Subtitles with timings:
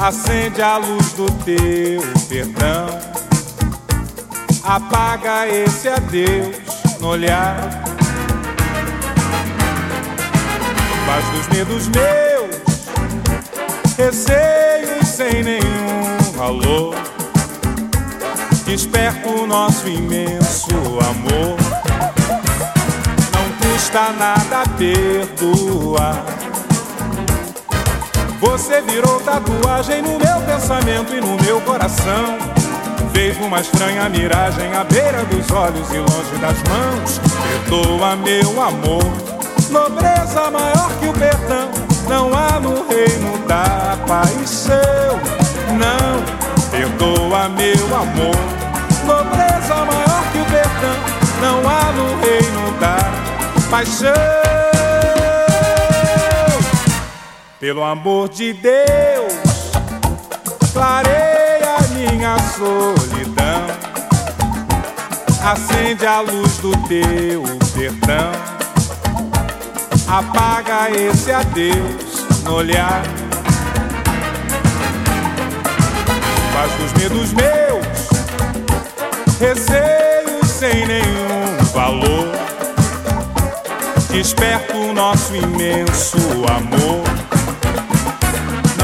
[0.00, 2.86] Acende a luz do teu perdão.
[4.62, 6.54] Apaga esse adeus
[7.00, 7.56] no olhar.
[11.04, 12.86] Faz dos medos meus,
[13.96, 16.94] receios sem nenhum valor.
[18.64, 20.70] Desperta o nosso imenso
[21.10, 21.56] amor.
[23.34, 26.37] Não custa nada perdoar.
[28.40, 32.38] Você virou tatuagem no meu pensamento e no meu coração.
[33.12, 37.20] Fez uma estranha miragem à beira dos olhos e longe das mãos.
[37.68, 39.02] Perdoa, meu amor.
[39.70, 41.68] Nobreza maior que o perdão.
[42.08, 45.18] Não há no reino da paixão.
[45.76, 48.36] Não, perdoa, meu amor.
[49.04, 50.96] Nobreza maior que o perdão.
[51.40, 54.57] Não há no reino da paixão.
[57.60, 59.32] Pelo amor de Deus,
[60.72, 63.66] clareia minha solidão.
[65.42, 67.42] Acende a luz do teu
[67.74, 68.30] perdão.
[70.06, 73.02] Apaga esse adeus no olhar.
[76.52, 77.88] Faz dos medos meus
[79.40, 82.28] receios sem nenhum valor.
[84.12, 86.18] Desperta o nosso imenso
[86.48, 87.37] amor.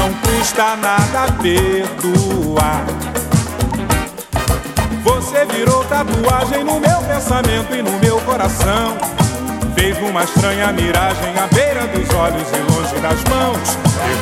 [0.05, 2.85] Não custa nada perdoar.
[5.03, 8.95] Você virou tatuagem no meu pensamento e no meu coração.
[9.73, 13.77] Fez uma estranha miragem à beira dos olhos e longe das mãos.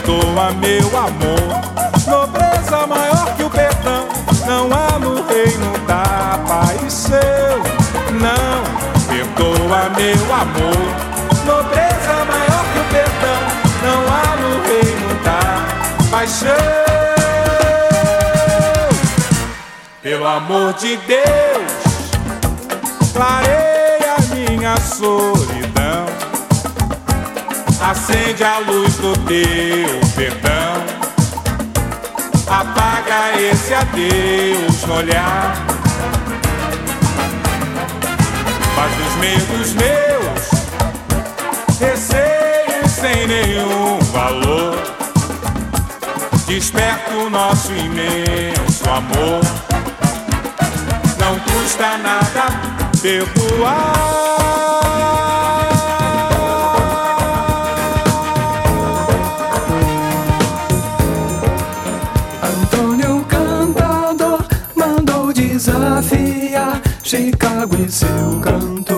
[0.05, 1.59] Perdoa, meu amor.
[2.07, 4.07] Nobreza maior que o perdão.
[4.47, 7.59] Não há no reino da paixão.
[8.21, 8.63] Não,
[9.09, 11.45] perdoa, meu amor.
[11.45, 11.82] Nobreza
[16.23, 16.55] paixão.
[20.01, 21.73] Pelo amor de Deus,
[23.11, 26.05] clareia minha solidão.
[27.81, 30.83] Acende a luz do teu perdão.
[32.47, 35.55] Apaga esse adeus no olhar.
[38.75, 40.49] Faz dos medos meus
[41.79, 44.82] receios sem nenhum valor
[46.53, 49.41] Desperta o nosso imenso amor.
[51.17, 52.45] Não custa nada
[53.01, 54.13] perdoar.
[65.33, 68.92] desafiar Chicago e seu canto.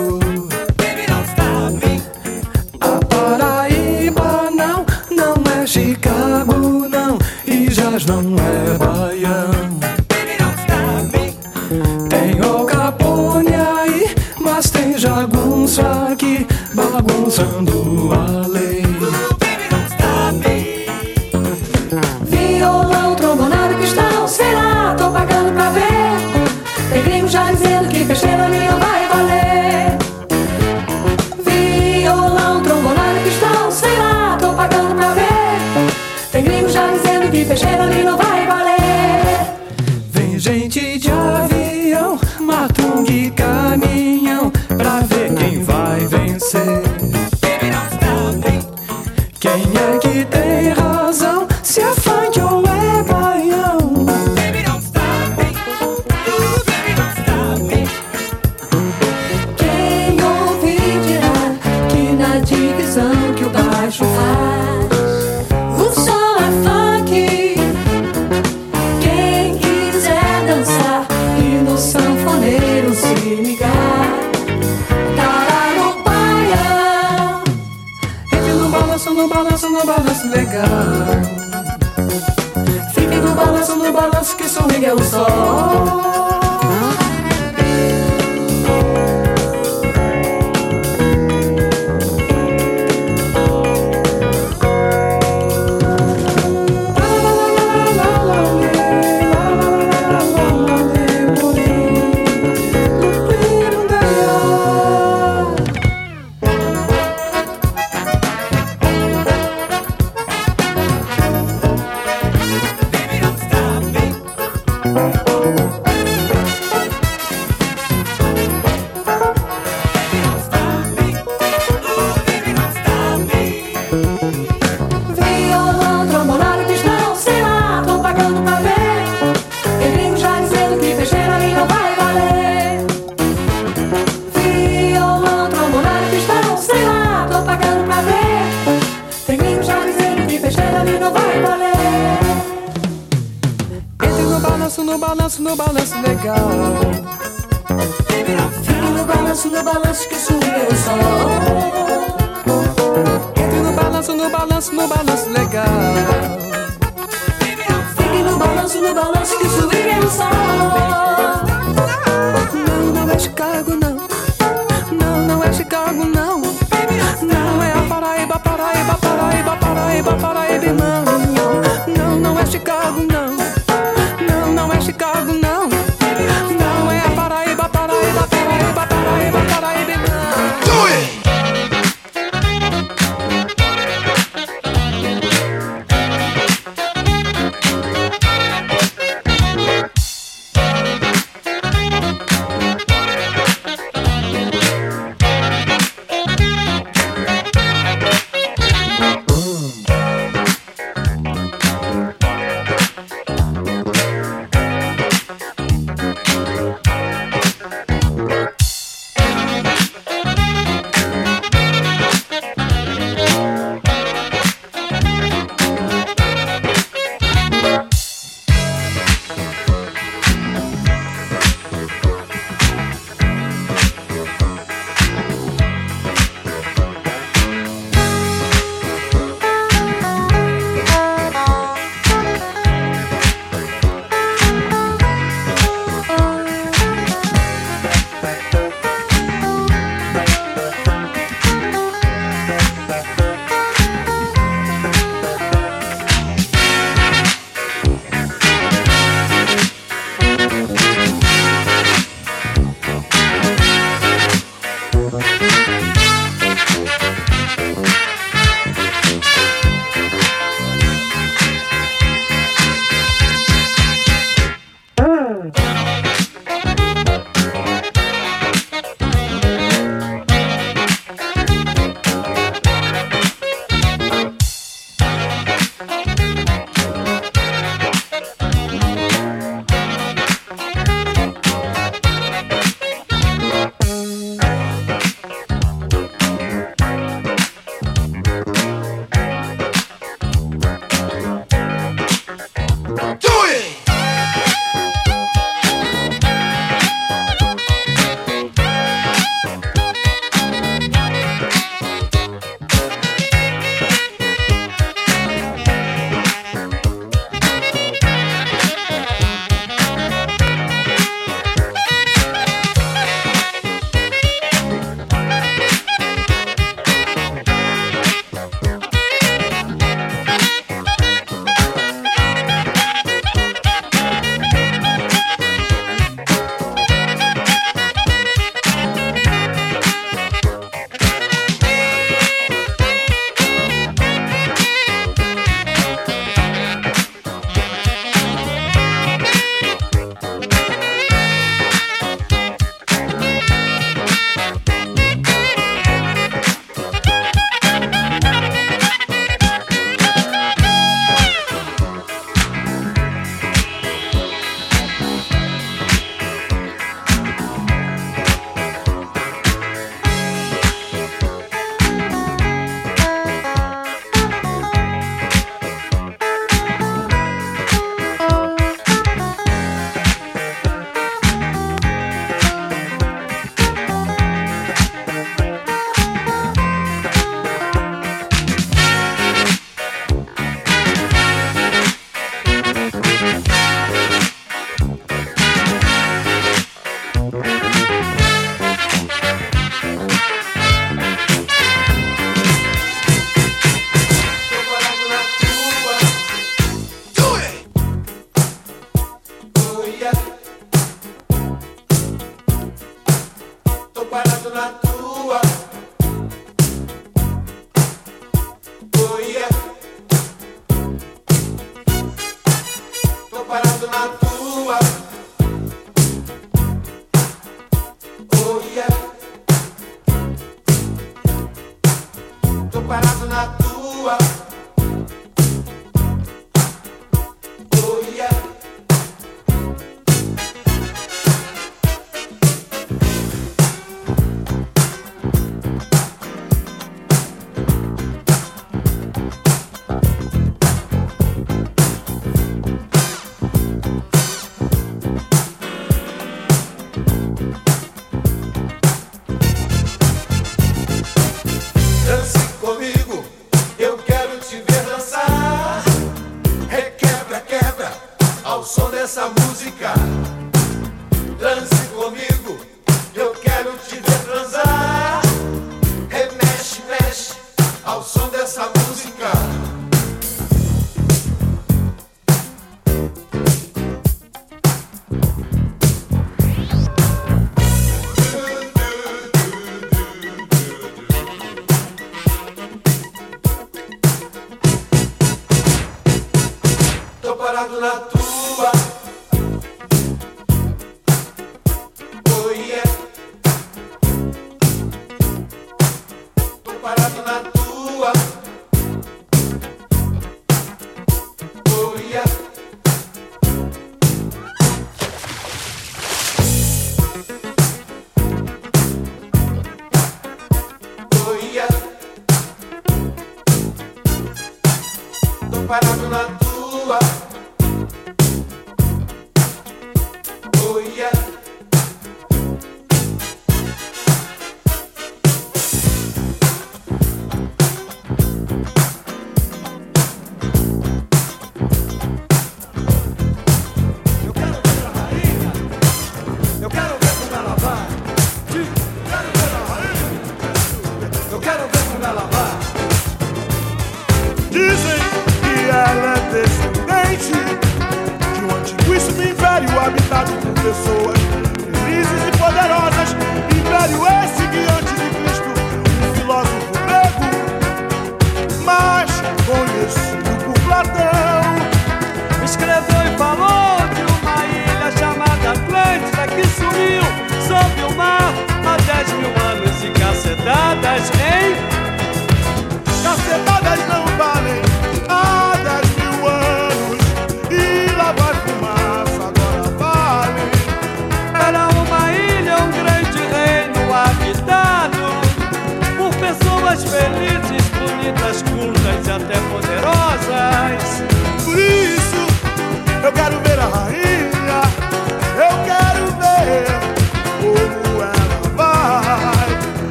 [85.48, 85.95] oh.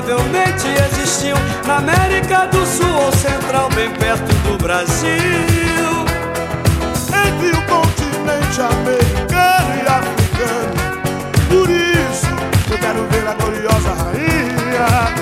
[0.00, 5.10] provavelmente existiu na América do Sul ou Central, bem perto do Brasil.
[7.26, 10.74] Entre o continente americano e africano,
[11.48, 12.26] por isso
[12.70, 15.20] eu quero ver a gloriosa rainha.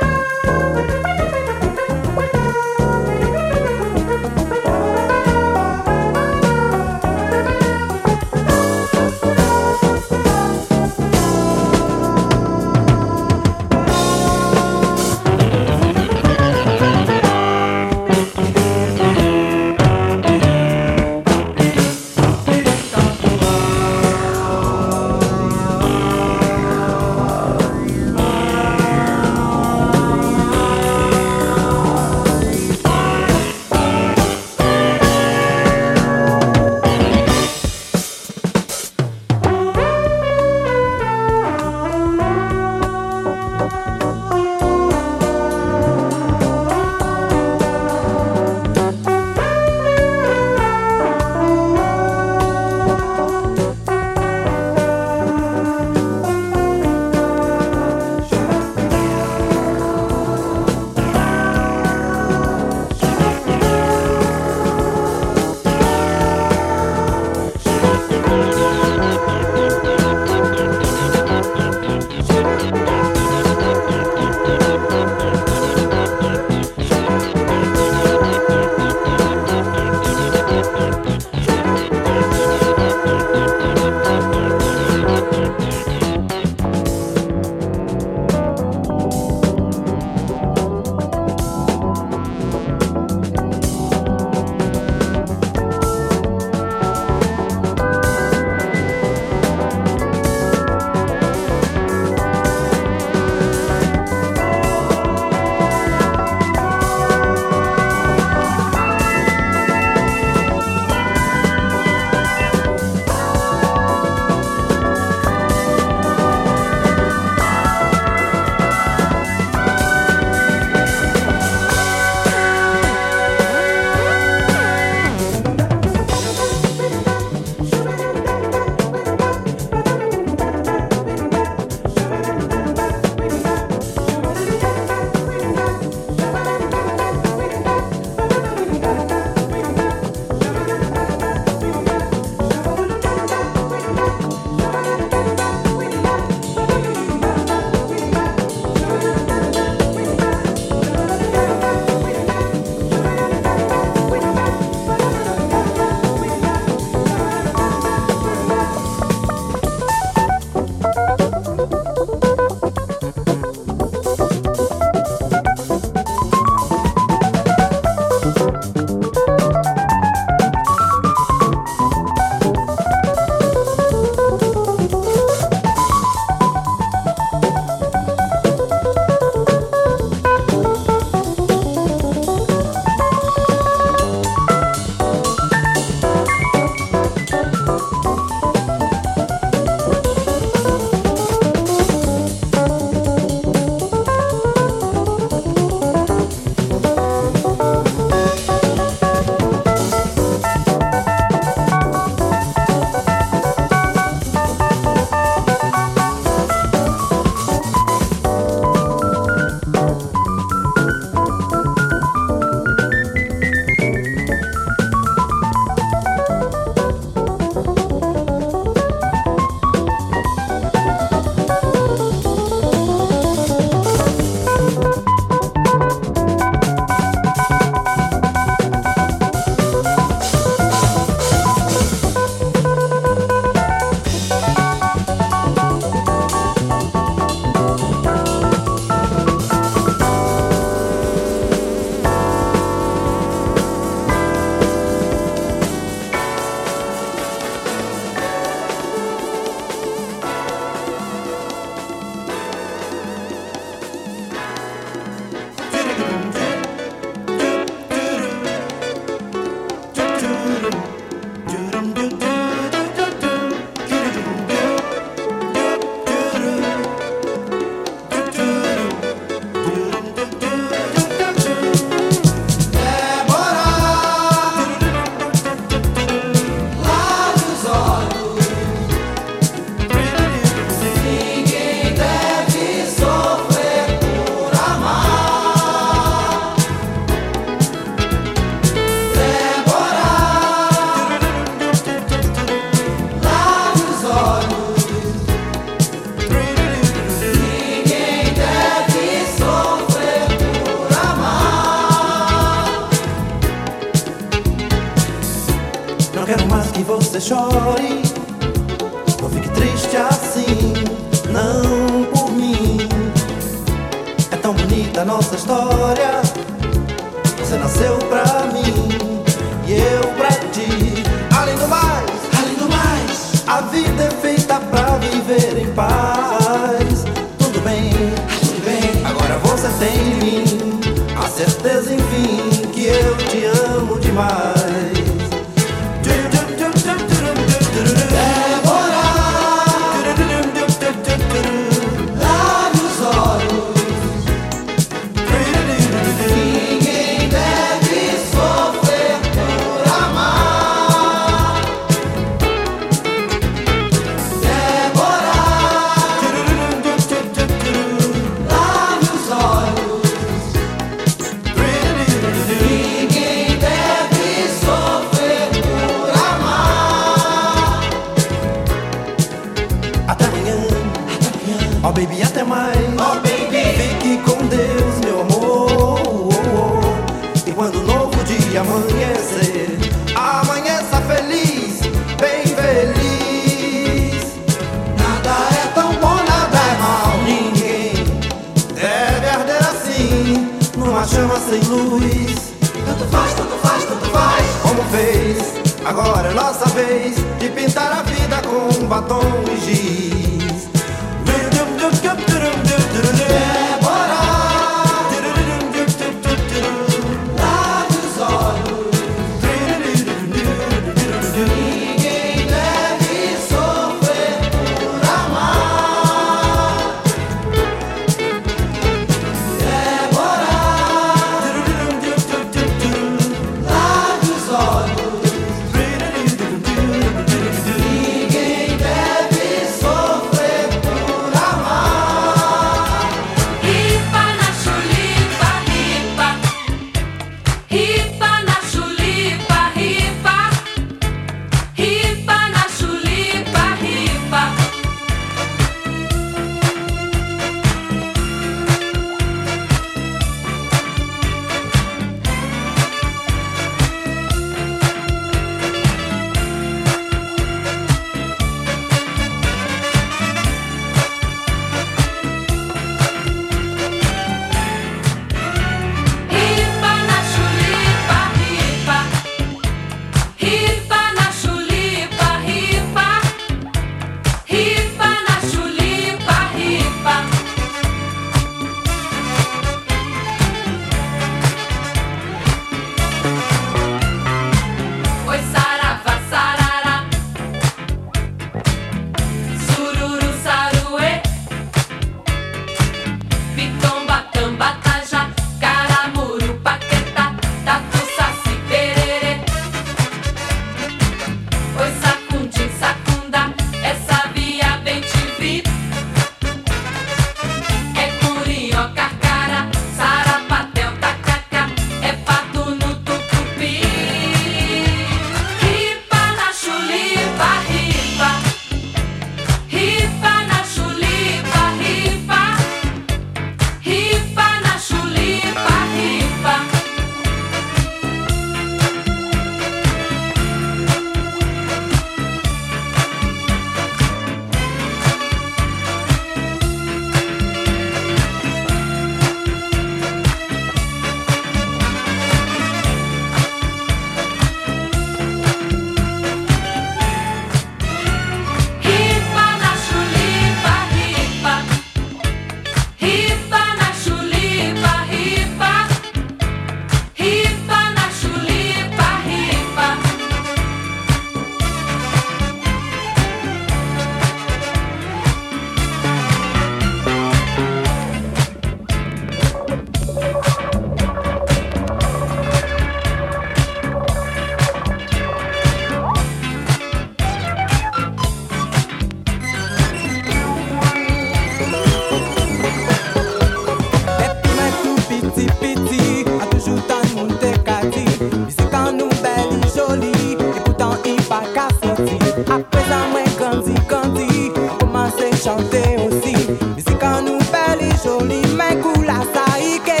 [597.80, 600.00] joli, jolie men coule sa i ke.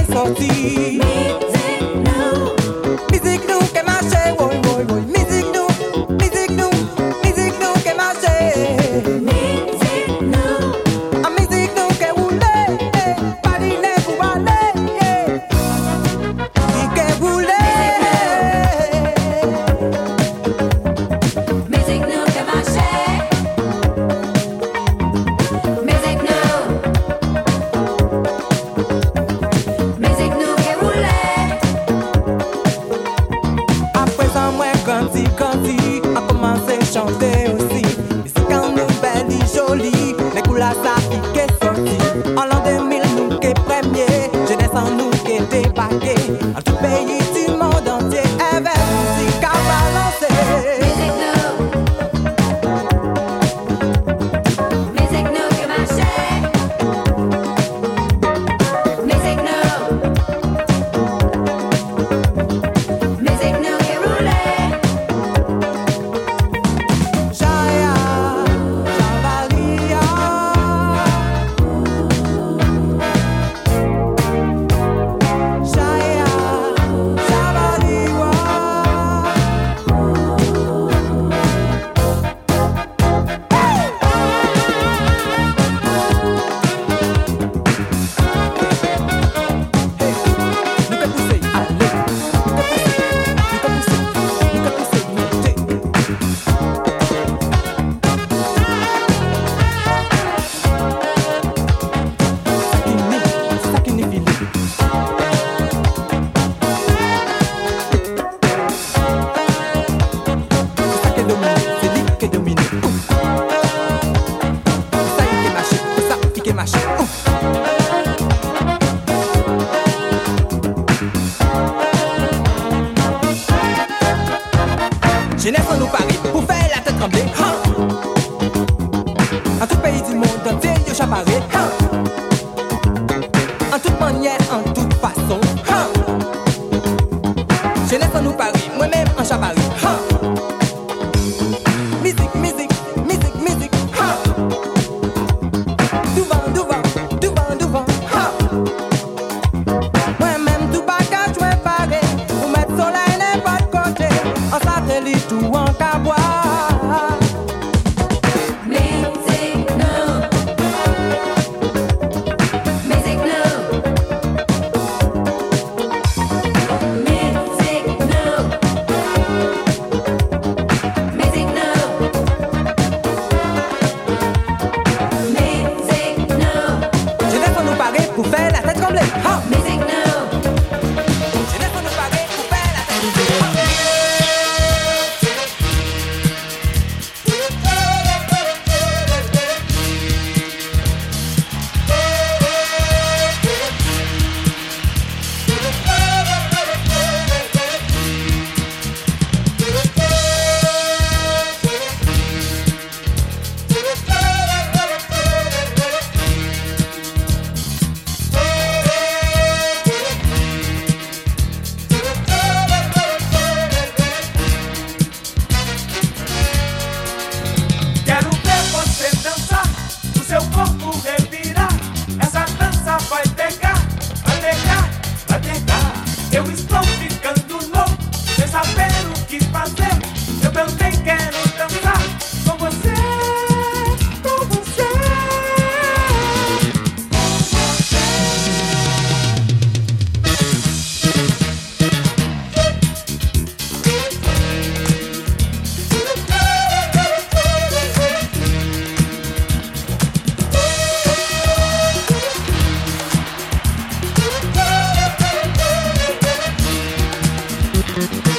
[258.00, 258.29] Thank you.